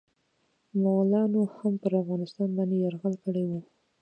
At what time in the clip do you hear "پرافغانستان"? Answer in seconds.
1.83-2.49